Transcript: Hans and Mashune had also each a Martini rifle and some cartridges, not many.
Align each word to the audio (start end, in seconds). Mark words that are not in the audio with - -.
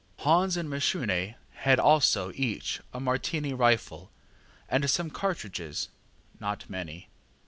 Hans 0.21 0.57
and 0.57 0.67
Mashune 0.67 1.35
had 1.51 1.79
also 1.79 2.31
each 2.33 2.81
a 2.91 2.99
Martini 2.99 3.53
rifle 3.53 4.09
and 4.67 4.89
some 4.89 5.11
cartridges, 5.11 5.89
not 6.39 6.67
many. 6.67 7.07